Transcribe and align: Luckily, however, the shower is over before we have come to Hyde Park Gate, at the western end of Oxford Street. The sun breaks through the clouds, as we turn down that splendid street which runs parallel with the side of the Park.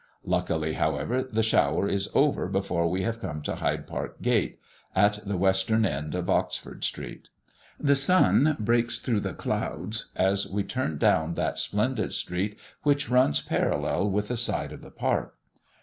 Luckily, 0.23 0.73
however, 0.73 1.21
the 1.21 1.43
shower 1.43 1.87
is 1.87 2.09
over 2.15 2.47
before 2.47 2.89
we 2.89 3.03
have 3.03 3.19
come 3.21 3.43
to 3.43 3.57
Hyde 3.57 3.85
Park 3.85 4.19
Gate, 4.23 4.57
at 4.95 5.19
the 5.27 5.37
western 5.37 5.85
end 5.85 6.15
of 6.15 6.27
Oxford 6.27 6.83
Street. 6.83 7.29
The 7.79 7.95
sun 7.95 8.57
breaks 8.59 8.97
through 8.97 9.19
the 9.19 9.35
clouds, 9.35 10.07
as 10.15 10.47
we 10.47 10.63
turn 10.63 10.97
down 10.97 11.35
that 11.35 11.59
splendid 11.59 12.13
street 12.13 12.57
which 12.81 13.09
runs 13.11 13.41
parallel 13.41 14.09
with 14.09 14.29
the 14.29 14.37
side 14.37 14.71
of 14.71 14.81
the 14.81 14.89
Park. 14.89 15.35